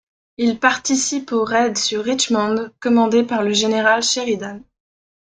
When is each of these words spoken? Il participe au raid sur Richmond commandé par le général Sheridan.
Il 0.39 0.57
participe 0.59 1.31
au 1.31 1.43
raid 1.43 1.77
sur 1.77 2.03
Richmond 2.03 2.71
commandé 2.79 3.21
par 3.23 3.43
le 3.43 3.53
général 3.53 4.01
Sheridan. 4.01 4.59